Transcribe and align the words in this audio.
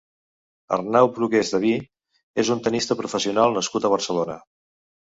Arnau 0.77 1.09
Brugués 1.17 1.53
Davi 1.57 1.75
és 2.45 2.51
un 2.57 2.65
tennista 2.69 2.99
professional 3.05 3.57
nascut 3.61 3.89
a 3.91 3.97
Barcelona. 3.99 4.43